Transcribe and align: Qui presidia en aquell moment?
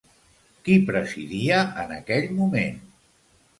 Qui 0.67 0.77
presidia 0.87 1.61
en 1.85 1.95
aquell 1.99 2.35
moment? 2.41 2.83